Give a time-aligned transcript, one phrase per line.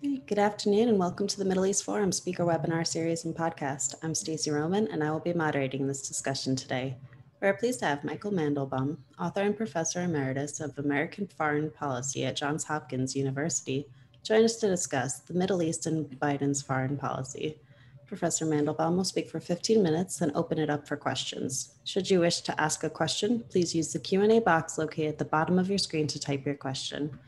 [0.00, 3.96] Good afternoon and welcome to the Middle East Forum speaker webinar series and podcast.
[4.00, 6.96] I'm Stacey Roman and I will be moderating this discussion today.
[7.42, 12.24] We are pleased to have Michael Mandelbaum, author and professor emeritus of American Foreign Policy
[12.24, 13.88] at Johns Hopkins University,
[14.22, 17.58] join us to discuss the Middle East and Biden's foreign policy.
[18.06, 21.74] Professor Mandelbaum will speak for 15 minutes, then open it up for questions.
[21.82, 25.24] Should you wish to ask a question, please use the Q&A box located at the
[25.24, 27.18] bottom of your screen to type your question.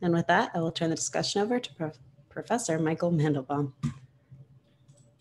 [0.00, 1.98] And with that, I will turn the discussion over to Prof.
[2.34, 3.72] Professor Michael Mandelbaum.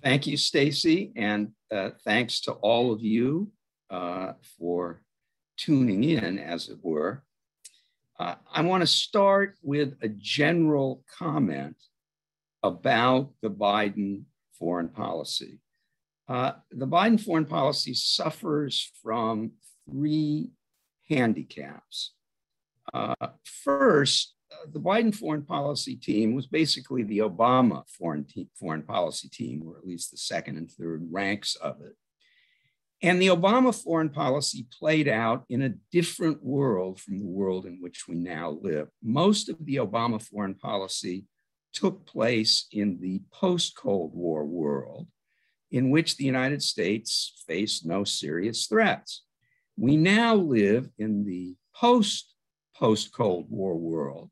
[0.02, 3.52] Thank you, Stacy, and uh, thanks to all of you
[3.92, 5.04] uh, for
[5.56, 7.24] tuning in, as it were.
[8.20, 11.78] Uh, I want to start with a general comment
[12.64, 14.24] about the Biden
[14.58, 15.60] foreign policy.
[16.28, 19.52] Uh, the Biden foreign policy suffers from
[19.88, 20.50] three
[21.10, 22.14] handicaps.
[22.92, 24.34] Uh, first,
[24.72, 28.26] the Biden foreign policy team was basically the Obama foreign,
[28.60, 31.96] foreign policy team, or at least the second and third ranks of it.
[33.02, 37.80] And the Obama foreign policy played out in a different world from the world in
[37.82, 38.88] which we now live.
[39.04, 41.26] Most of the Obama foreign policy
[41.74, 45.08] took place in the post Cold War world,
[45.72, 49.24] in which the United States faced no serious threats.
[49.76, 52.34] We now live in the post
[52.76, 54.30] post Cold War world,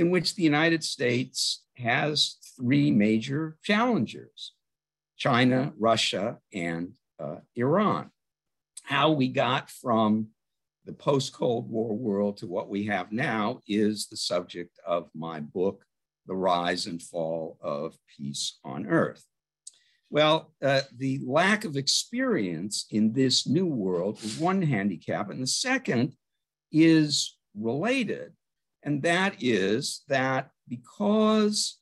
[0.00, 4.54] in which the United States has three major challengers
[5.18, 6.92] China, Russia, and
[7.22, 8.10] uh, Iran.
[8.82, 10.28] How we got from
[10.86, 15.40] the post Cold War world to what we have now is the subject of my
[15.40, 15.84] book,
[16.26, 19.22] The Rise and Fall of Peace on Earth.
[20.08, 25.46] Well, uh, the lack of experience in this new world is one handicap, and the
[25.46, 26.14] second
[26.72, 28.32] is related
[28.82, 31.78] and that is that because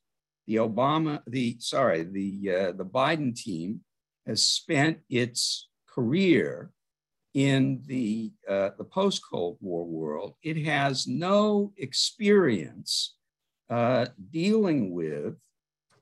[0.47, 3.81] the Obama, the sorry, the uh, the Biden team
[4.27, 6.71] has spent its career
[7.35, 13.15] in the uh, the post Cold War world, it has no experience
[13.71, 15.37] uh, dealing with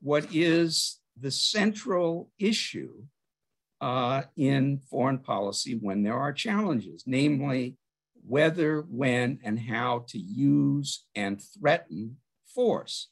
[0.01, 2.93] what is the central issue
[3.81, 7.77] uh, in foreign policy when there are challenges, namely
[8.27, 12.17] whether, when, and how to use and threaten
[12.55, 13.09] force.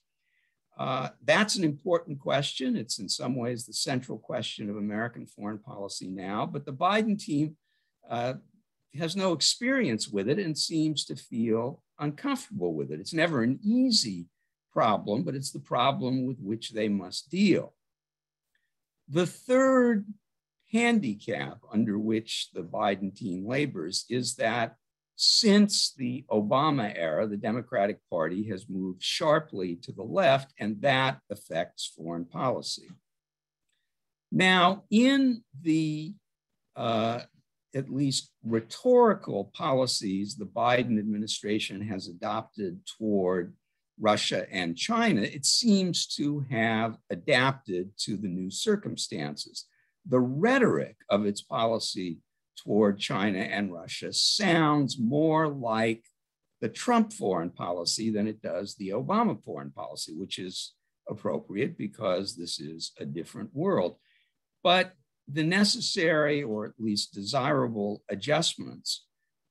[0.77, 2.77] Uh, that's an important question.
[2.77, 7.17] It's in some ways the central question of American foreign policy now, but the Biden
[7.23, 7.57] team
[8.11, 8.35] uh,
[8.99, 12.99] has no experience with it and seems to feel uncomfortable with it.
[12.99, 14.27] It's never an easy
[14.73, 17.75] problem, but it's the problem with which they must deal.
[19.09, 20.07] The third
[20.73, 24.75] handicap under which the Biden team labors is that
[25.17, 31.21] since the Obama era, the Democratic Party has moved sharply to the left, and that
[31.31, 32.89] affects foreign policy.
[34.33, 36.15] Now, in the
[36.75, 37.21] uh,
[37.75, 43.55] at least rhetorical policies the Biden administration has adopted toward
[43.99, 49.67] Russia and China, it seems to have adapted to the new circumstances.
[50.07, 52.19] The rhetoric of its policy
[52.63, 56.05] toward China and Russia sounds more like
[56.61, 60.75] the Trump foreign policy than it does the Obama foreign policy, which is
[61.09, 63.97] appropriate because this is a different world.
[64.63, 64.93] But
[65.29, 69.05] the necessary or at least desirable adjustments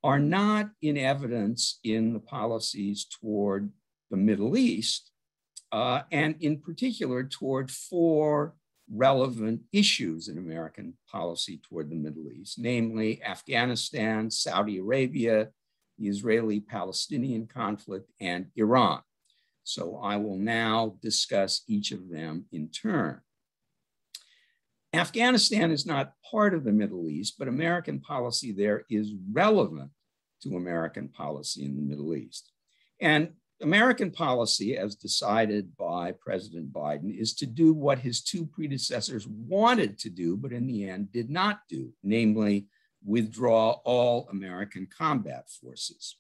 [0.04, 3.72] are not in evidence in the policies toward
[4.12, 5.12] the Middle East,
[5.72, 8.56] uh, and in particular toward four
[8.94, 15.50] relevant issues in American policy toward the Middle East, namely Afghanistan, Saudi Arabia,
[15.98, 19.02] the Israeli Palestinian conflict, and Iran.
[19.64, 23.22] So I will now discuss each of them in turn.
[24.94, 29.90] Afghanistan is not part of the Middle East, but American policy there is relevant
[30.44, 32.52] to American policy in the Middle East.
[33.02, 33.34] And
[33.64, 39.98] American policy, as decided by President Biden, is to do what his two predecessors wanted
[40.00, 42.68] to do, but in the end did not do, namely,
[43.06, 46.18] withdraw all American combat forces.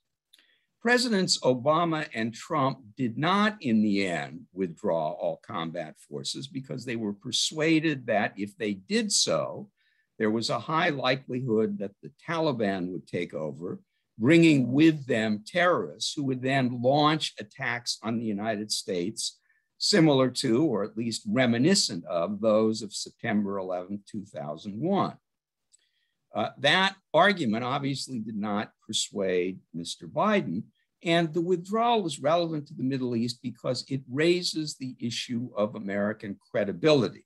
[0.81, 6.97] Presidents Obama and Trump did not, in the end, withdraw all combat forces because they
[6.97, 9.69] were persuaded that if they did so,
[10.19, 13.79] there was a high likelihood that the Taliban would take over
[14.17, 19.39] bringing with them terrorists who would then launch attacks on the United States,
[19.77, 25.17] similar to, or at least reminiscent of, those of September 11, 2001.
[26.33, 30.03] Uh, that argument obviously did not persuade Mr.
[30.03, 30.63] Biden,
[31.03, 35.75] And the withdrawal is relevant to the Middle East because it raises the issue of
[35.75, 37.25] American credibility.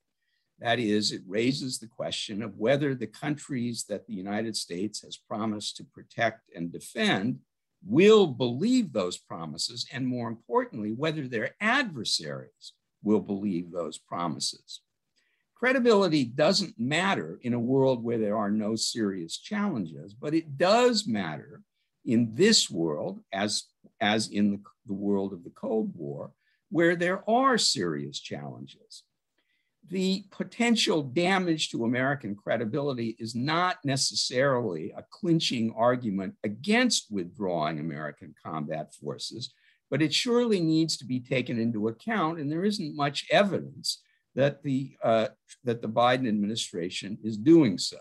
[0.60, 5.16] That is, it raises the question of whether the countries that the United States has
[5.16, 7.38] promised to protect and defend
[7.86, 12.72] will believe those promises, and more importantly, whether their adversaries
[13.04, 14.80] will believe those promises.
[15.54, 21.06] Credibility doesn't matter in a world where there are no serious challenges, but it does
[21.06, 21.62] matter
[22.04, 23.64] in this world, as,
[24.00, 26.32] as in the, the world of the Cold War,
[26.70, 29.04] where there are serious challenges
[29.90, 38.34] the potential damage to American credibility is not necessarily a clinching argument against withdrawing American
[38.44, 39.52] combat forces,
[39.90, 42.38] but it surely needs to be taken into account.
[42.38, 44.02] And there isn't much evidence
[44.34, 45.28] that the, uh,
[45.64, 47.98] that the Biden administration is doing so.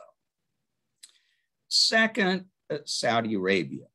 [1.69, 3.85] Second, uh, Saudi Arabia.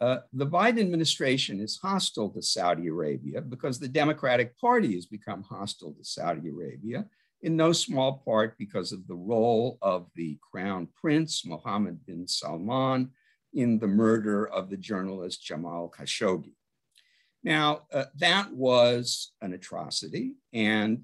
[0.00, 5.42] Uh, the Biden administration is hostile to Saudi Arabia because the Democratic Party has become
[5.42, 7.04] hostile to Saudi Arabia,
[7.42, 13.10] in no small part because of the role of the crown prince, Mohammed bin Salman,
[13.54, 16.54] in the murder of the journalist Jamal Khashoggi.
[17.42, 21.02] Now, uh, that was an atrocity, and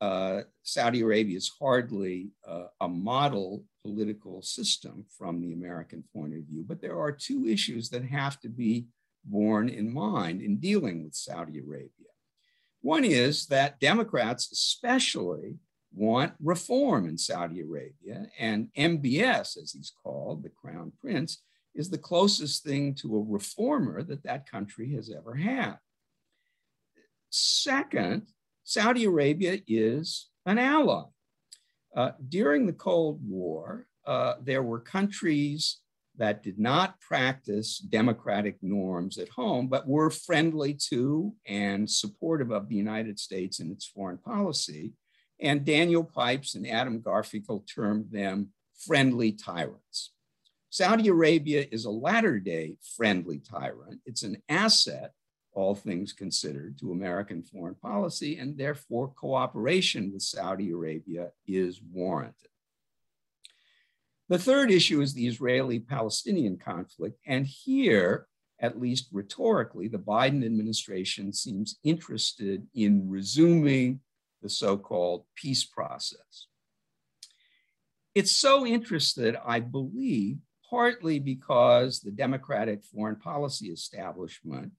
[0.00, 6.44] uh, Saudi Arabia is hardly uh, a model political system from the American point of
[6.44, 6.64] view.
[6.66, 8.86] But there are two issues that have to be
[9.24, 11.90] borne in mind in dealing with Saudi Arabia.
[12.80, 15.56] One is that Democrats, especially,
[15.92, 21.42] want reform in Saudi Arabia, and MBS, as he's called, the crown prince,
[21.74, 25.78] is the closest thing to a reformer that that country has ever had.
[27.30, 28.26] Second,
[28.68, 31.04] Saudi Arabia is an ally.
[31.94, 35.78] Uh, during the Cold War, uh, there were countries
[36.16, 42.68] that did not practice democratic norms at home, but were friendly to and supportive of
[42.68, 44.94] the United States in its foreign policy.
[45.40, 48.48] And Daniel Pipes and Adam Garfinkle termed them
[48.84, 50.12] friendly tyrants.
[50.70, 54.00] Saudi Arabia is a latter day friendly tyrant.
[54.06, 55.12] It's an asset
[55.56, 62.50] all things considered, to American foreign policy, and therefore cooperation with Saudi Arabia is warranted.
[64.28, 67.18] The third issue is the Israeli Palestinian conflict.
[67.26, 68.26] And here,
[68.60, 74.00] at least rhetorically, the Biden administration seems interested in resuming
[74.42, 76.48] the so called peace process.
[78.14, 80.38] It's so interested, I believe,
[80.68, 84.72] partly because the Democratic foreign policy establishment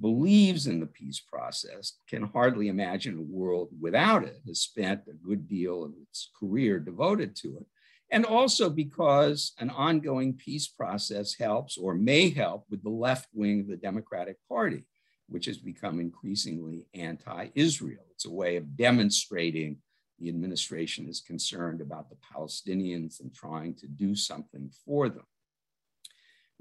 [0.00, 5.12] believes in the peace process, can hardly imagine a world without it, has spent a
[5.12, 7.66] good deal of its career devoted to it.
[8.10, 13.60] And also because an ongoing peace process helps or may help with the left wing
[13.60, 14.84] of the Democratic Party,
[15.28, 18.04] which has become increasingly anti Israel.
[18.10, 19.78] It's a way of demonstrating
[20.20, 25.26] the administration is concerned about the Palestinians and trying to do something for them.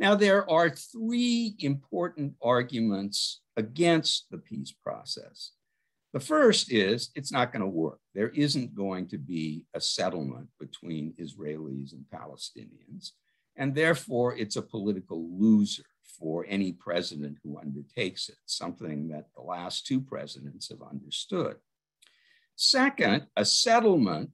[0.04, 5.52] Now, there are three important arguments against the peace process.
[6.12, 8.00] The first is it's not going to work.
[8.14, 13.12] There isn't going to be a settlement between Israelis and Palestinians.
[13.56, 15.86] And therefore, it's a political loser
[16.20, 21.56] for any president who undertakes it, something that the last two presidents have understood.
[22.58, 24.32] Second, a settlement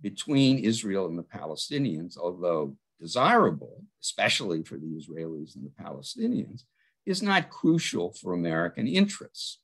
[0.00, 6.64] between Israel and the Palestinians, although desirable, especially for the Israelis and the Palestinians,
[7.06, 9.58] is not crucial for American interests.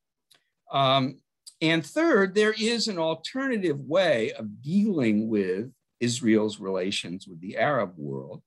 [0.73, 1.19] Um,
[1.61, 7.93] and third, there is an alternative way of dealing with Israel's relations with the Arab
[7.97, 8.43] world,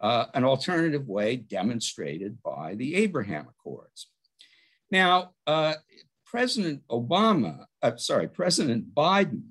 [0.00, 4.08] uh, an alternative way demonstrated by the Abraham Accords.
[4.90, 5.74] Now, uh,
[6.24, 9.42] President Obama, uh, sorry, President Biden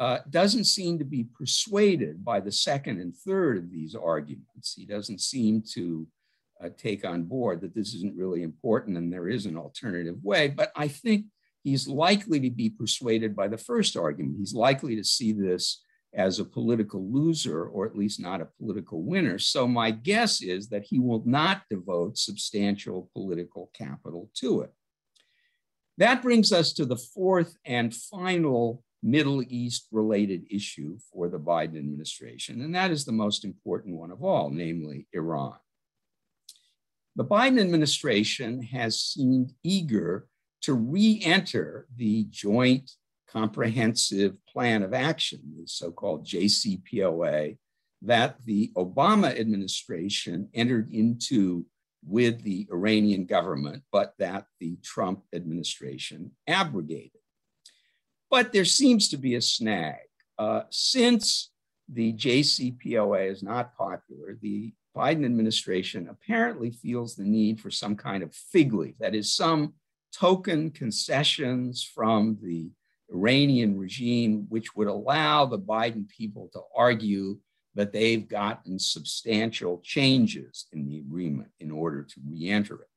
[0.00, 4.74] uh, doesn't seem to be persuaded by the second and third of these arguments.
[4.74, 6.08] He doesn't seem to
[6.64, 10.48] uh, take on board that this isn't really important and there is an alternative way.
[10.48, 11.26] But I think
[11.62, 14.38] he's likely to be persuaded by the first argument.
[14.38, 15.82] He's likely to see this
[16.14, 19.38] as a political loser or at least not a political winner.
[19.38, 24.72] So my guess is that he will not devote substantial political capital to it.
[25.98, 31.78] That brings us to the fourth and final Middle East related issue for the Biden
[31.78, 35.54] administration, and that is the most important one of all, namely Iran.
[37.16, 40.28] The Biden administration has seemed eager
[40.62, 42.90] to re enter the Joint
[43.28, 47.56] Comprehensive Plan of Action, the so called JCPOA,
[48.02, 51.64] that the Obama administration entered into
[52.06, 57.19] with the Iranian government, but that the Trump administration abrogated.
[58.30, 59.96] But there seems to be a snag.
[60.38, 61.50] Uh, since
[61.88, 68.22] the JCPOA is not popular, the Biden administration apparently feels the need for some kind
[68.22, 69.74] of fig leaf, that is, some
[70.12, 72.70] token concessions from the
[73.12, 77.38] Iranian regime, which would allow the Biden people to argue
[77.74, 82.88] that they've gotten substantial changes in the agreement in order to re enter it.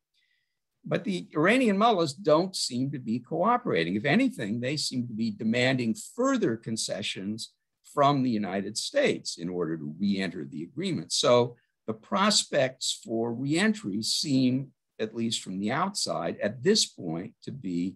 [0.86, 3.96] But the Iranian mullahs don't seem to be cooperating.
[3.96, 7.54] If anything, they seem to be demanding further concessions
[7.94, 11.12] from the United States in order to re enter the agreement.
[11.12, 11.56] So
[11.88, 17.96] the prospects for reentry seem, at least from the outside, at this point, to be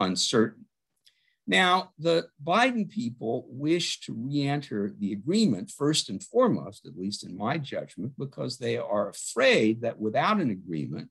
[0.00, 0.64] uncertain.
[1.46, 7.24] Now, the Biden people wish to re enter the agreement first and foremost, at least
[7.24, 11.08] in my judgment, because they are afraid that without an agreement,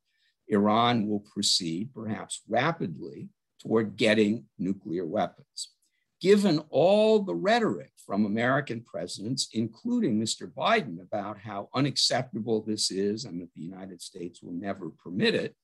[0.47, 3.29] Iran will proceed, perhaps rapidly,
[3.61, 5.71] toward getting nuclear weapons.
[6.19, 10.51] Given all the rhetoric from American presidents, including Mr.
[10.51, 15.55] Biden, about how unacceptable this is and that the United States will never permit it,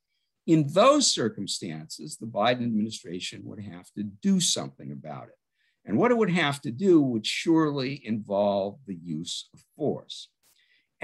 [0.46, 5.38] in those circumstances, the Biden administration would have to do something about it.
[5.86, 10.30] And what it would have to do would surely involve the use of force.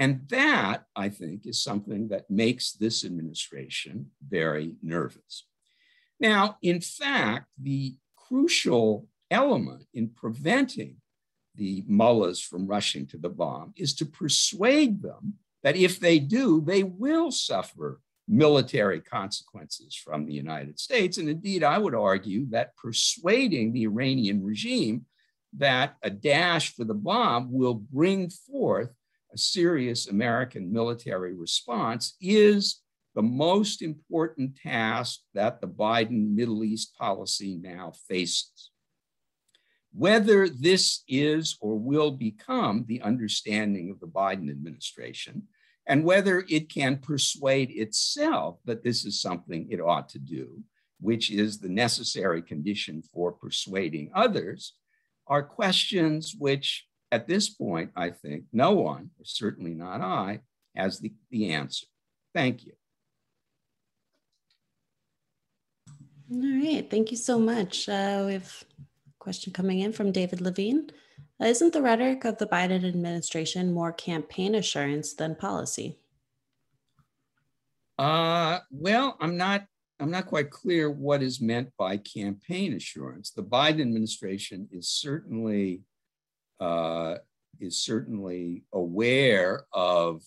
[0.00, 5.44] And that, I think, is something that makes this administration very nervous.
[6.18, 10.96] Now, in fact, the crucial element in preventing
[11.54, 16.62] the mullahs from rushing to the bomb is to persuade them that if they do,
[16.62, 21.18] they will suffer military consequences from the United States.
[21.18, 25.04] And indeed, I would argue that persuading the Iranian regime
[25.58, 28.94] that a dash for the bomb will bring forth
[29.32, 32.80] a serious American military response is
[33.14, 38.70] the most important task that the Biden Middle East policy now faces.
[39.92, 45.48] Whether this is or will become the understanding of the Biden administration,
[45.86, 50.62] and whether it can persuade itself that this is something it ought to do,
[51.00, 54.74] which is the necessary condition for persuading others,
[55.26, 60.40] are questions which, at this point, I think no one, certainly not I,
[60.76, 61.86] has the, the answer.
[62.34, 62.72] Thank you.
[66.32, 67.88] All right, thank you so much.
[67.88, 68.84] Uh, we have a
[69.18, 70.90] question coming in from David Levine.
[71.40, 75.98] Isn't the rhetoric of the Biden administration more campaign assurance than policy?
[77.98, 79.64] Uh, well, I'm not.
[79.98, 83.32] I'm not quite clear what is meant by campaign assurance.
[83.32, 85.82] The Biden administration is certainly
[86.60, 87.16] uh,
[87.58, 90.22] is certainly aware of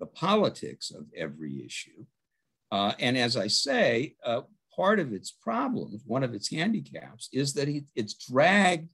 [0.00, 2.04] the politics of every issue,
[2.70, 4.42] uh, and as I say, uh,
[4.74, 8.88] part of its problems, one of its handicaps, is that it's dragged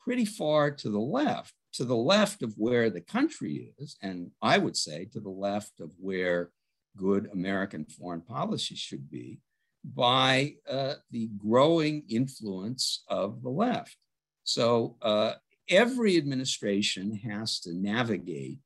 [0.00, 4.58] pretty far to the left, to the left of where the country is, and I
[4.58, 6.50] would say to the left of where
[6.96, 9.40] good American foreign policy should be,
[9.82, 13.96] by uh, the growing influence of the left.
[14.44, 15.34] So uh,
[15.68, 18.58] every administration has to navigate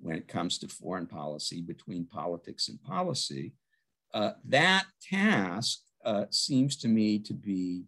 [0.00, 3.52] when it comes to foreign policy between politics and policy.
[4.14, 7.84] Uh, that task uh, seems to me to be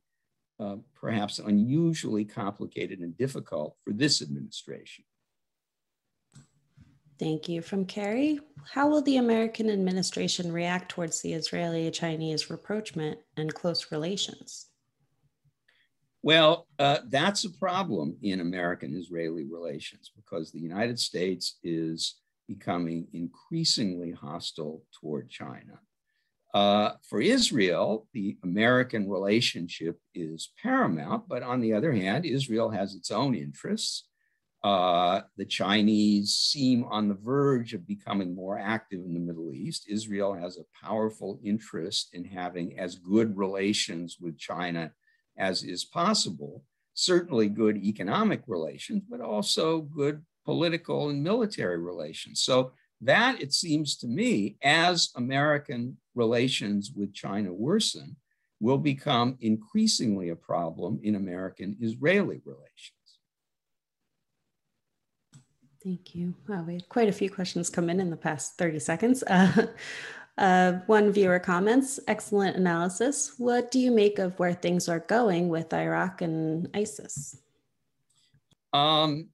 [0.61, 5.05] uh, perhaps unusually complicated and difficult for this administration.
[7.19, 7.63] Thank you.
[7.63, 8.41] From Carrie,
[8.73, 14.67] how will the American administration react towards the Israeli Chinese rapprochement and close relations?
[16.23, 22.17] Well, uh, that's a problem in American Israeli relations because the United States is
[22.49, 25.81] becoming increasingly hostile toward China.
[26.55, 32.95] Uh, for Israel, the American relationship is paramount, but on the other hand, Israel has
[32.95, 34.05] its own interests.
[34.65, 39.85] Uh, the Chinese seem on the verge of becoming more active in the Middle East.
[39.89, 44.91] Israel has a powerful interest in having as good relations with China
[45.39, 46.65] as is possible.
[46.95, 52.43] Certainly, good economic relations, but also good political and military relations.
[52.43, 58.17] So, that, it seems to me, as American relations with China worsen,
[58.61, 62.93] will become increasingly a problem in American Israeli relations.
[65.83, 66.35] Thank you.
[66.49, 69.23] Wow, we had quite a few questions come in in the past 30 seconds.
[69.23, 69.69] Uh,
[70.39, 73.35] uh, one viewer comments, excellent analysis.
[73.39, 77.37] What do you make of where things are going with Iraq and ISIS?
[78.73, 79.29] Um,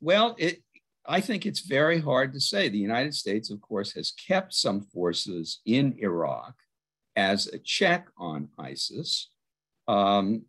[0.00, 0.62] well, it,
[1.04, 2.68] I think it's very hard to say.
[2.68, 6.54] The United States, of course, has kept some forces in Iraq
[7.16, 9.30] as a check on ISIS.
[9.88, 10.42] Um,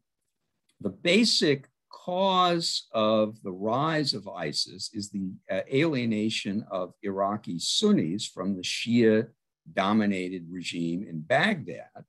[0.79, 8.27] the basic cause of the rise of ISIS is the uh, alienation of Iraqi Sunnis
[8.27, 9.27] from the Shia
[9.74, 12.05] dominated regime in Baghdad.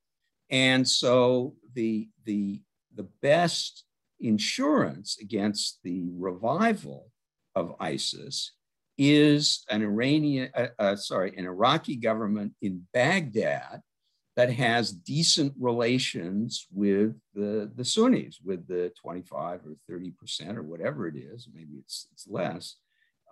[0.51, 2.63] And so the, the,
[2.95, 3.85] the best
[4.21, 7.11] insurance against the revival
[7.55, 8.53] of ISIS
[8.97, 13.83] is an Iranian, uh, uh, sorry, an Iraqi government in Baghdad
[14.37, 21.09] that has decent relations with the, the Sunnis, with the 25 or 30% or whatever
[21.09, 22.77] it is, maybe it's, it's less,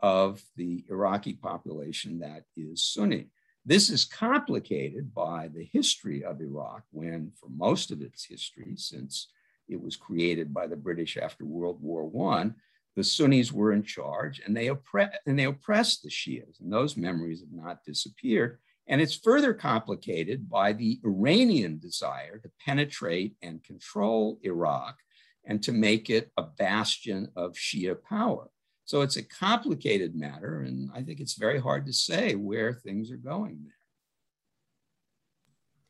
[0.02, 3.28] of the Iraqi population that is Sunni.
[3.68, 9.26] This is complicated by the history of Iraq, when for most of its history, since
[9.68, 12.52] it was created by the British after World War I,
[12.94, 16.60] the Sunnis were in charge and they, oppre- and they oppressed the Shias.
[16.60, 18.60] And those memories have not disappeared.
[18.86, 24.96] And it's further complicated by the Iranian desire to penetrate and control Iraq
[25.44, 28.48] and to make it a bastion of Shia power.
[28.86, 33.10] So it's a complicated matter, and I think it's very hard to say where things
[33.10, 33.72] are going there.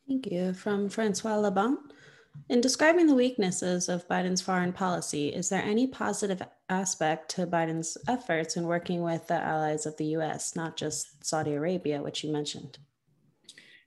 [0.09, 0.55] Thank you.
[0.55, 1.79] From Francois Laban.
[2.49, 7.99] In describing the weaknesses of Biden's foreign policy, is there any positive aspect to Biden's
[8.09, 12.33] efforts in working with the allies of the US, not just Saudi Arabia, which you
[12.33, 12.79] mentioned?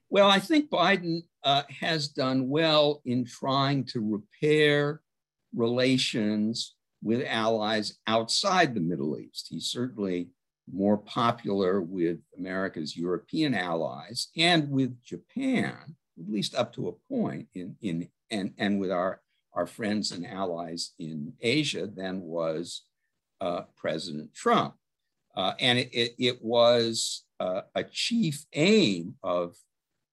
[0.08, 5.00] Well, I think Biden uh, has done well in trying to repair
[5.54, 9.48] relations with allies outside the Middle East.
[9.50, 10.28] He's certainly
[10.72, 17.48] more popular with America's European allies and with Japan, at least up to a point,
[17.54, 19.20] in, in, and, and with our,
[19.54, 22.82] our friends and allies in Asia than was
[23.40, 24.74] uh, President Trump.
[25.36, 29.56] Uh, and it, it, it was uh, a chief aim of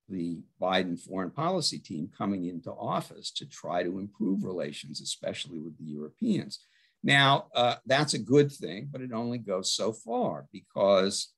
[0.09, 5.77] the Biden foreign policy team coming into office to try to improve relations, especially with
[5.77, 6.59] the Europeans.
[7.07, 11.31] Now, uh, that's a good thing, but it only goes so far because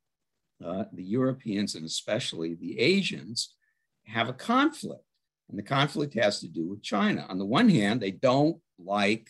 [0.66, 3.54] uh, the Europeans and especially the Asians
[4.08, 5.04] have a conflict.
[5.48, 7.24] And the conflict has to do with China.
[7.30, 9.30] On the one hand, they don't like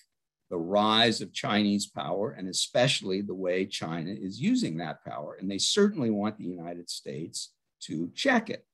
[0.49, 5.36] the rise of Chinese power and especially the way China is using that power.
[5.41, 8.65] And they certainly want the United States to check it.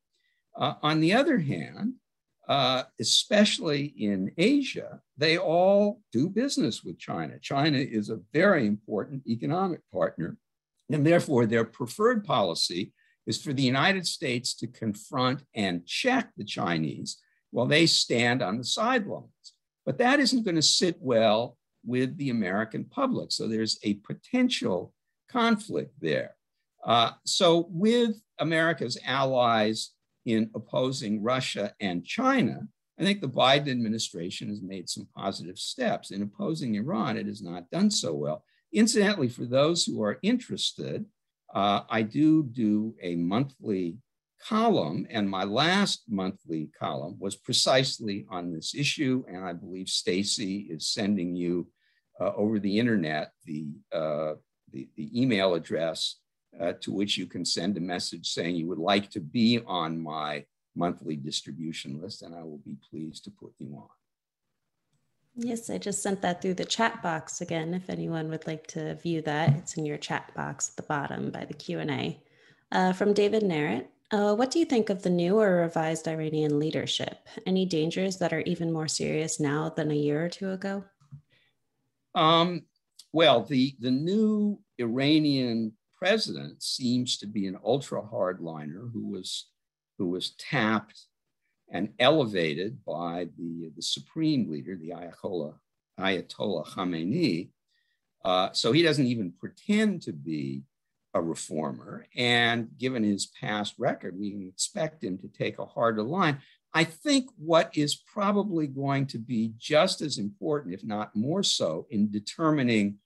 [0.56, 1.96] Uh, on the other hand,
[2.48, 7.40] uh, especially in Asia, they all do business with China.
[7.40, 10.38] China is a very important economic partner,
[10.92, 12.94] and therefore their preferred policy
[13.26, 17.18] is for the United States to confront and check the Chinese
[17.52, 19.30] while they stand on the sidelines.
[19.86, 23.32] But that isn't going to sit well with the American public.
[23.32, 24.94] So there's a potential
[25.30, 26.36] conflict there.
[26.84, 29.92] Uh, so, with America's allies
[30.26, 32.68] in opposing Russia and China,
[33.00, 36.12] I think the Biden administration has made some positive steps.
[36.12, 38.44] In opposing Iran, it has not done so well.
[38.74, 41.06] Incidentally, for those who are interested,
[41.54, 43.98] uh, I do do a monthly
[44.42, 49.24] column, and my last monthly column was precisely on this issue.
[49.28, 51.68] And I believe Stacy is sending you
[52.20, 54.34] uh, over the internet the, uh,
[54.72, 56.18] the, the email address
[56.60, 60.00] uh, to which you can send a message saying you would like to be on
[60.00, 63.88] my monthly distribution list, and I will be pleased to put you on.
[65.38, 67.74] Yes, I just sent that through the chat box again.
[67.74, 71.30] If anyone would like to view that, it's in your chat box at the bottom
[71.30, 72.22] by the Q&A.
[72.72, 76.58] Uh, from David Narrett, uh, what do you think of the new or revised Iranian
[76.58, 77.28] leadership?
[77.46, 80.86] Any dangers that are even more serious now than a year or two ago?
[82.14, 82.64] Um,
[83.12, 89.48] well, the, the new Iranian president seems to be an ultra hardliner who was
[89.98, 91.06] who was tapped
[91.72, 95.56] and elevated by the, the supreme leader, the Ayatollah,
[96.00, 97.50] Ayatollah Khamenei.
[98.24, 100.64] Uh, so he doesn't even pretend to be
[101.14, 102.06] a reformer.
[102.16, 106.40] And given his past record, we can expect him to take a harder line.
[106.74, 111.88] I think what is probably going to be just as important, if not more so,
[111.90, 112.98] in determining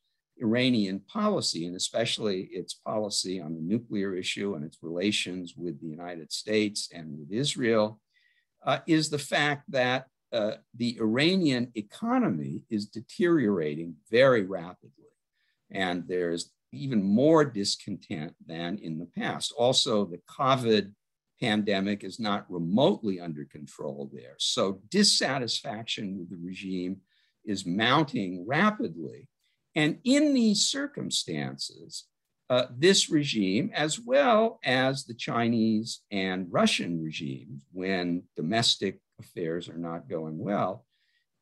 [0.42, 5.88] Iranian policy, and especially its policy on the nuclear issue and its relations with the
[5.88, 8.00] United States and with Israel,
[8.66, 14.92] uh, is the fact that uh, the Iranian economy is deteriorating very rapidly.
[15.72, 19.54] And there's even more discontent than in the past.
[19.58, 20.92] Also, the COVID
[21.42, 24.36] pandemic is not remotely under control there.
[24.38, 26.98] So, dissatisfaction with the regime
[27.46, 29.28] is mounting rapidly.
[29.76, 32.06] And in these circumstances,
[32.50, 39.78] uh, this regime, as well as the Chinese and Russian regimes, when domestic affairs are
[39.78, 40.86] not going well,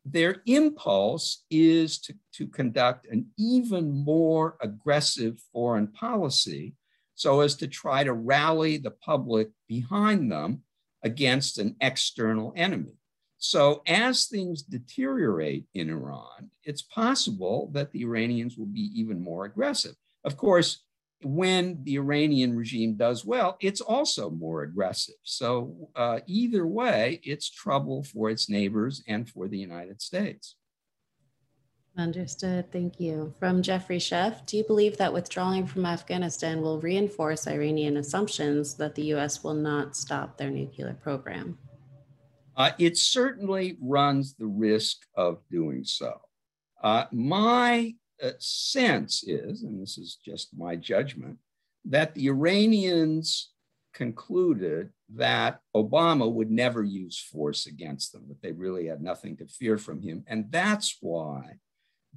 [0.04, 6.76] their impulse is to, to conduct an even more aggressive foreign policy
[7.16, 10.62] so as to try to rally the public behind them
[11.04, 12.98] against an external enemy.
[13.40, 19.46] So, as things deteriorate in Iran, it's possible that the Iranians will be even more
[19.46, 19.96] aggressive.
[20.24, 20.84] Of course,
[21.22, 25.16] when the Iranian regime does well, it's also more aggressive.
[25.24, 30.56] So, uh, either way, it's trouble for its neighbors and for the United States.
[31.98, 32.72] Understood.
[32.72, 33.34] Thank you.
[33.40, 38.94] From Jeffrey Sheff, do you believe that withdrawing from Afghanistan will reinforce Iranian assumptions that
[38.94, 41.58] the US will not stop their nuclear program?
[42.58, 46.20] Uh, it certainly runs the risk of doing so.
[46.84, 51.38] Uh, my uh, sense is, and this is just my judgment,
[51.86, 53.52] that the Iranians
[53.94, 59.46] concluded that Obama would never use force against them, that they really had nothing to
[59.46, 60.24] fear from him.
[60.28, 61.60] And that's why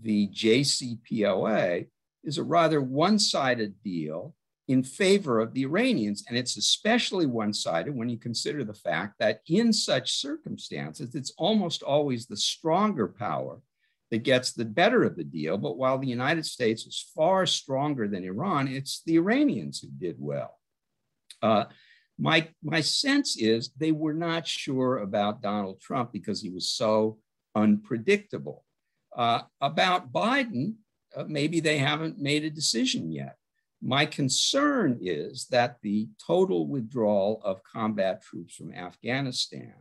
[0.01, 1.87] the JCPOA
[2.25, 4.35] is a rather one sided deal
[4.71, 6.25] in favor of the Iranians.
[6.29, 11.33] And it's especially one sided when you consider the fact that in such circumstances, it's
[11.37, 13.61] almost always the stronger power
[14.13, 15.59] that gets the better of the deal.
[15.59, 20.15] But while the United States is far stronger than Iran, it's the Iranians who did
[20.21, 20.61] well.
[21.43, 21.65] Uh,
[22.17, 27.19] my, my sense is they were not sure about Donald Trump because he was so
[27.57, 28.65] unpredictable.
[29.17, 30.75] Uh, about Biden,
[31.17, 33.35] uh, maybe they haven't made a decision yet.
[33.83, 39.75] My concern is that the total withdrawal of combat troops from Afghanistan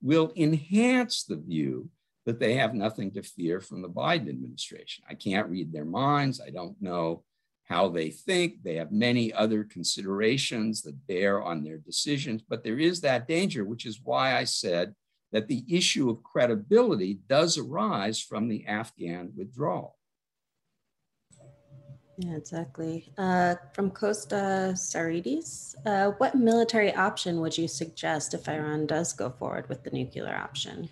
[0.00, 1.90] will enhance the view
[2.26, 5.04] that they have nothing to fear from the Biden administration.
[5.08, 6.40] I can't read their minds.
[6.40, 7.24] I don't know
[7.64, 8.62] how they think.
[8.62, 13.64] They have many other considerations that bear on their decisions, but there is that danger,
[13.64, 14.94] which is why I said
[15.32, 19.96] that the issue of credibility does arise from the Afghan withdrawal.
[22.22, 23.10] Yeah, exactly.
[23.16, 29.30] Uh, from Costa Sarides, uh, what military option would you suggest if Iran does go
[29.30, 30.90] forward with the nuclear option?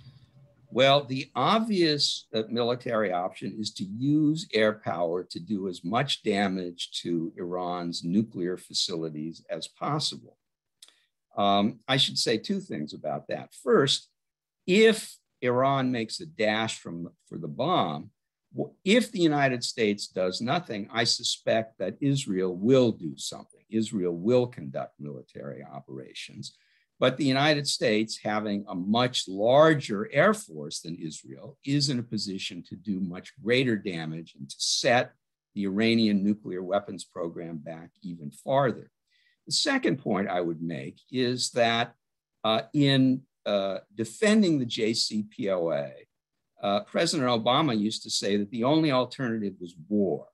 [0.71, 6.23] Well, the obvious uh, military option is to use air power to do as much
[6.23, 10.39] damage to Iran's nuclear facilities as possible.
[11.37, 13.53] Um, I should say two things about that.
[13.53, 14.09] First,
[14.67, 18.13] if Iran makes a dash from, for the bomb,
[18.85, 23.61] if the United States does nothing, I suspect that Israel will do something.
[23.71, 26.57] Israel will conduct military operations.
[27.01, 32.03] But the United States, having a much larger air force than Israel, is in a
[32.03, 35.13] position to do much greater damage and to set
[35.55, 38.91] the Iranian nuclear weapons program back even farther.
[39.47, 41.95] The second point I would make is that
[42.43, 45.93] uh, in uh, defending the JCPOA,
[46.63, 50.27] uh, President Obama used to say that the only alternative was war.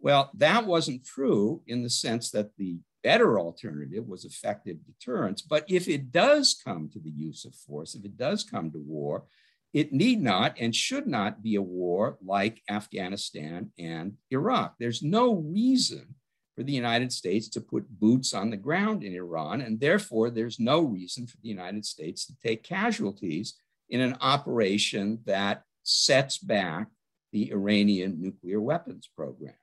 [0.00, 5.42] Well, that wasn't true in the sense that the better alternative was effective deterrence.
[5.42, 8.78] But if it does come to the use of force, if it does come to
[8.78, 9.24] war,
[9.72, 14.74] it need not and should not be a war like Afghanistan and Iraq.
[14.78, 16.14] There's no reason
[16.56, 19.60] for the United States to put boots on the ground in Iran.
[19.60, 23.54] And therefore, there's no reason for the United States to take casualties
[23.90, 26.88] in an operation that sets back
[27.32, 29.54] the Iranian nuclear weapons program.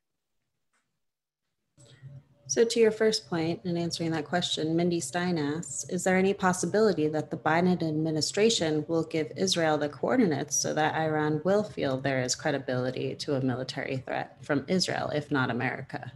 [2.47, 6.33] So, to your first point in answering that question, Mindy Stein asks Is there any
[6.33, 11.97] possibility that the Biden administration will give Israel the coordinates so that Iran will feel
[11.97, 16.11] there is credibility to a military threat from Israel, if not America?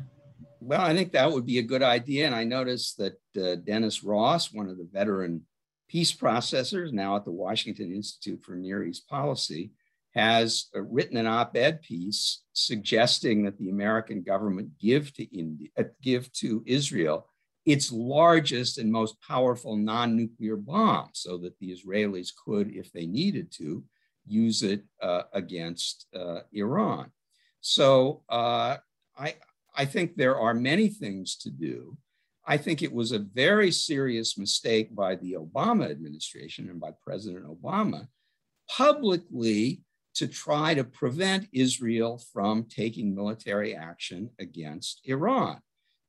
[0.61, 2.27] Well, I think that would be a good idea.
[2.27, 5.45] And I noticed that uh, Dennis Ross, one of the veteran
[5.87, 9.71] peace processors now at the Washington Institute for Near East Policy,
[10.15, 15.83] has uh, written an op-ed piece suggesting that the American government give to India, uh,
[16.01, 17.27] give to Israel
[17.65, 23.51] its largest and most powerful non-nuclear bomb, so that the Israelis could, if they needed
[23.51, 23.83] to,
[24.25, 27.11] use it uh, against uh, Iran.
[27.61, 28.77] So uh,
[29.17, 29.35] I,
[29.75, 31.97] I think there are many things to do.
[32.45, 37.45] I think it was a very serious mistake by the Obama administration and by President
[37.45, 38.07] Obama
[38.67, 39.81] publicly
[40.19, 45.59] to try to prevent Israel from taking military action against Iran.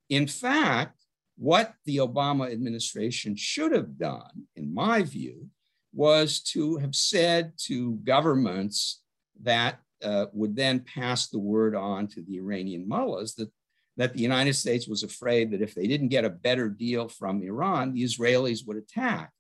[0.09, 1.05] In fact,
[1.39, 5.49] what the Obama administration should have done, in my view,
[5.93, 9.01] was to have said to governments
[9.43, 13.51] that uh, would then pass the word on to the Iranian mullahs that
[13.97, 17.43] that the United States was afraid that if they didn't get a better deal from
[17.43, 19.31] Iran, the Israelis would attack.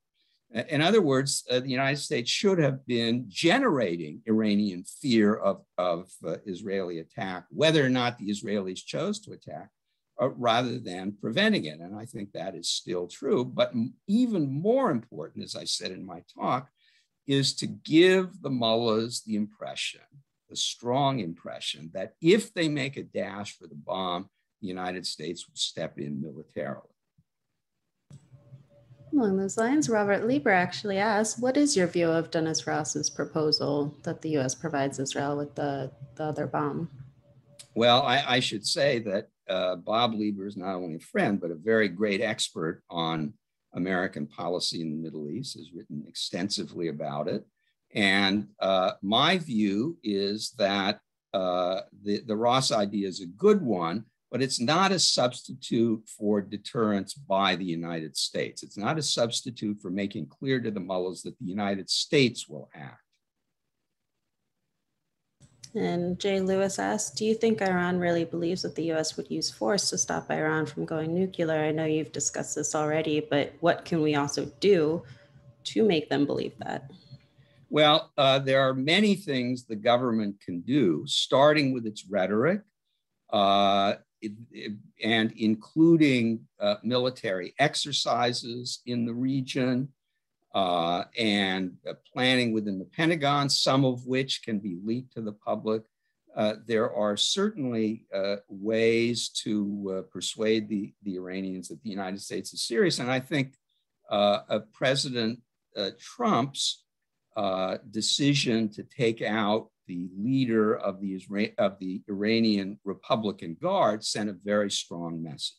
[0.53, 6.11] In other words, uh, the United States should have been generating Iranian fear of, of
[6.27, 9.71] uh, Israeli attack, whether or not the Israelis chose to attack,
[10.21, 11.79] uh, rather than preventing it.
[11.79, 13.45] And I think that is still true.
[13.45, 13.73] But
[14.09, 16.69] even more important, as I said in my talk,
[17.29, 20.01] is to give the mullahs the impression,
[20.49, 24.29] the strong impression, that if they make a dash for the bomb,
[24.61, 26.90] the United States will step in militarily.
[29.13, 33.97] Along those lines, Robert Lieber actually asks, what is your view of Dennis Ross's proposal
[34.05, 36.89] that the US provides Israel with the, the other bomb?
[37.75, 41.51] Well, I, I should say that uh, Bob Lieber is not only a friend, but
[41.51, 43.35] a very great expert on
[43.75, 47.45] American policy in the Middle East, has written extensively about it.
[47.95, 51.01] And uh, my view is that
[51.33, 56.41] uh, the, the Ross idea is a good one, but it's not a substitute for
[56.41, 58.63] deterrence by the United States.
[58.63, 62.71] It's not a substitute for making clear to the mullahs that the United States will
[62.75, 63.03] act.
[65.75, 69.51] And Jay Lewis asked, do you think Iran really believes that the US would use
[69.51, 71.65] force to stop Iran from going nuclear?
[71.65, 75.03] I know you've discussed this already, but what can we also do
[75.65, 76.91] to make them believe that?
[77.69, 82.63] Well, uh, there are many things the government can do, starting with its rhetoric.
[83.33, 83.95] Uh,
[85.03, 89.89] and including uh, military exercises in the region
[90.55, 95.33] uh, and uh, planning within the Pentagon, some of which can be leaked to the
[95.33, 95.83] public.
[96.37, 102.53] Uh, there are certainly uh, ways to persuade the, the Iranians that the United States
[102.53, 102.99] is serious.
[102.99, 103.55] And I think
[104.73, 105.41] President
[105.99, 106.85] Trump's
[107.91, 111.21] decision to take out the leader of the,
[111.59, 115.57] of the Iranian Republican Guard sent a very strong message.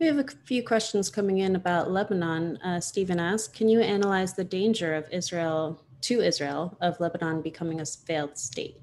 [0.00, 2.56] We have a few questions coming in about Lebanon.
[2.64, 7.82] Uh, Stephen asks, can you analyze the danger of Israel to Israel of Lebanon becoming
[7.82, 8.78] a failed state?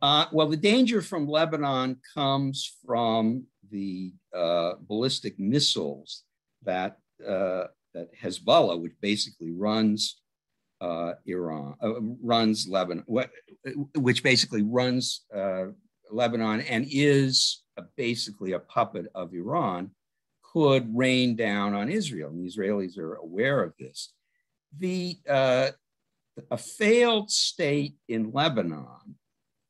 [0.00, 6.22] Uh, well, the danger from Lebanon comes from the uh, ballistic missiles
[6.62, 6.96] that
[7.28, 7.64] uh,
[7.96, 10.20] that Hezbollah, which basically runs
[10.82, 13.04] uh, Iran, uh, runs Lebanon,
[13.96, 15.66] which basically runs uh,
[16.10, 19.90] Lebanon and is a, basically a puppet of Iran,
[20.52, 22.28] could rain down on Israel.
[22.30, 24.12] And the Israelis are aware of this.
[24.78, 25.70] The uh,
[26.50, 29.16] a failed state in Lebanon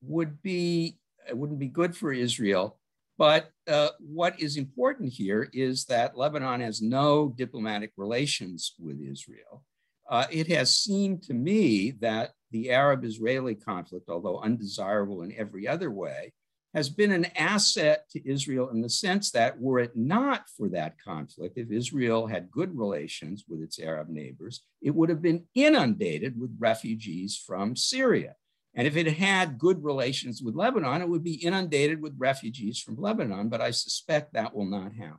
[0.02, 0.98] would be
[1.30, 2.78] wouldn't be good for Israel
[3.18, 9.64] but uh, what is important here is that Lebanon has no diplomatic relations with Israel.
[10.08, 15.66] Uh, it has seemed to me that the Arab Israeli conflict, although undesirable in every
[15.66, 16.32] other way,
[16.74, 20.94] has been an asset to Israel in the sense that, were it not for that
[21.02, 26.38] conflict, if Israel had good relations with its Arab neighbors, it would have been inundated
[26.38, 28.34] with refugees from Syria.
[28.76, 33.00] And if it had good relations with Lebanon, it would be inundated with refugees from
[33.00, 35.18] Lebanon, but I suspect that will not happen.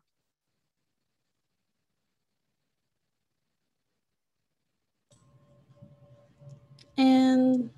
[6.99, 7.71] And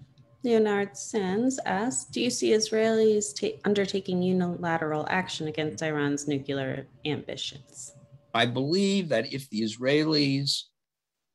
[0.43, 7.93] Leonard Sands asks, do you see Israelis undertaking unilateral action against Iran's nuclear ambitions?
[8.33, 10.63] I believe that if the Israelis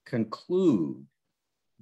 [0.05, 1.07] conclude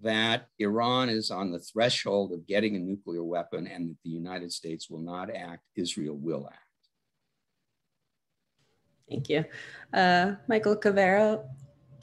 [0.02, 4.52] that Iran is on the threshold of getting a nuclear weapon and that the United
[4.52, 6.58] States will not act, Israel will act.
[9.08, 9.44] Thank you.
[9.92, 11.44] Uh, Michael Cavero,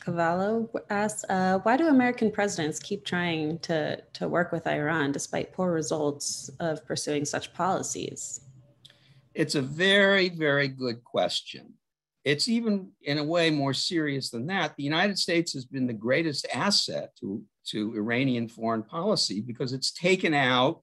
[0.03, 5.51] Cavallo asks, uh, why do American presidents keep trying to, to work with Iran despite
[5.53, 8.41] poor results of pursuing such policies?
[9.33, 11.73] It's a very, very good question.
[12.25, 14.75] It's even in a way more serious than that.
[14.75, 19.91] The United States has been the greatest asset to to Iranian foreign policy because it's
[19.91, 20.81] taken out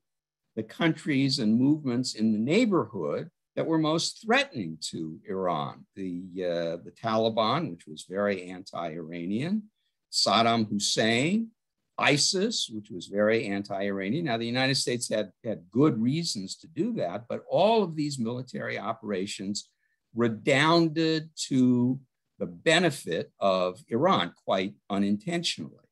[0.57, 5.87] the countries and movements in the neighborhood that were most threatening to Iran.
[5.95, 9.65] The, uh, the Taliban, which was very anti Iranian,
[10.13, 11.51] Saddam Hussein,
[11.99, 14.27] ISIS, which was very anti Iranian.
[14.27, 18.19] Now, the United States had, had good reasons to do that, but all of these
[18.19, 19.71] military operations
[20.15, 21.99] redounded to
[22.39, 25.86] the benefit of Iran quite unintentionally.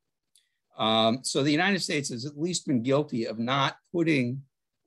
[0.77, 4.41] Um, so the United States has at least been guilty of not putting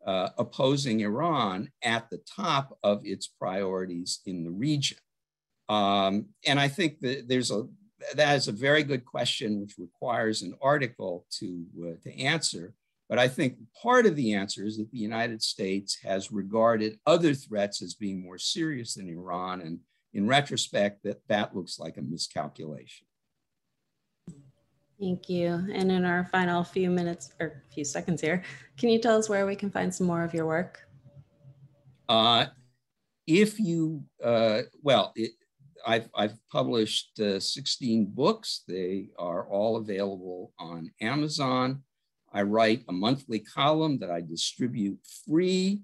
[0.06, 4.98] uh, opposing Iran at the top of its priorities in the region.
[5.68, 7.66] Um, and I think that there's a
[8.14, 12.74] that is a very good question, which requires an article to uh, to answer.
[13.08, 17.34] But I think part of the answer is that the United States has regarded other
[17.34, 19.62] threats as being more serious than Iran.
[19.62, 19.80] And
[20.12, 23.07] in retrospect, that, that looks like a miscalculation.
[25.00, 25.64] Thank you.
[25.72, 28.42] And in our final few minutes or few seconds here,
[28.76, 30.80] can you tell us where we can find some more of your work?
[32.08, 32.46] Uh,
[33.26, 35.32] if you, uh, well, it,
[35.86, 38.64] I've, I've published uh, 16 books.
[38.66, 41.82] They are all available on Amazon.
[42.32, 45.82] I write a monthly column that I distribute free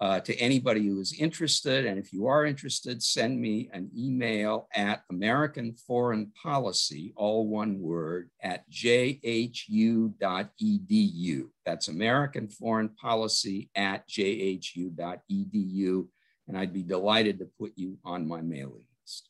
[0.00, 1.84] uh, to anybody who is interested.
[1.84, 7.80] And if you are interested, send me an email at American Foreign Policy, all one
[7.80, 10.14] word, at jhu.edu.
[11.66, 16.08] That's American Foreign Policy at jhu.edu.
[16.48, 19.28] And I'd be delighted to put you on my mailing list.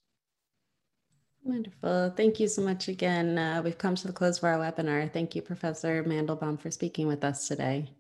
[1.42, 2.14] Wonderful.
[2.16, 3.36] Thank you so much again.
[3.36, 5.12] Uh, we've come to the close of our webinar.
[5.12, 7.90] Thank you, Professor Mandelbaum, for speaking with us today.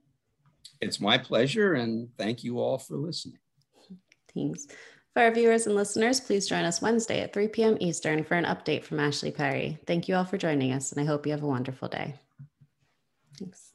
[0.80, 3.38] It's my pleasure, and thank you all for listening.
[4.34, 4.66] Thanks.
[5.12, 7.76] For our viewers and listeners, please join us Wednesday at 3 p.m.
[7.80, 9.78] Eastern for an update from Ashley Perry.
[9.86, 12.14] Thank you all for joining us, and I hope you have a wonderful day.
[13.38, 13.69] Thanks.